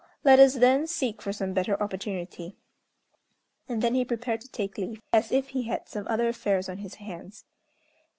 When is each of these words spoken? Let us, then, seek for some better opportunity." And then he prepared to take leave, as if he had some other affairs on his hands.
Let 0.23 0.39
us, 0.39 0.55
then, 0.55 0.87
seek 0.87 1.21
for 1.21 1.31
some 1.31 1.53
better 1.53 1.79
opportunity." 1.79 2.55
And 3.69 3.83
then 3.83 3.93
he 3.93 4.03
prepared 4.03 4.41
to 4.41 4.51
take 4.51 4.79
leave, 4.79 4.99
as 5.13 5.31
if 5.31 5.49
he 5.49 5.65
had 5.67 5.87
some 5.87 6.07
other 6.07 6.27
affairs 6.27 6.67
on 6.67 6.79
his 6.79 6.95
hands. 6.95 7.45